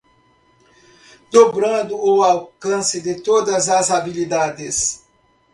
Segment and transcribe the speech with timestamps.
[1.31, 5.03] Dobrando o alcance de todas as habilidades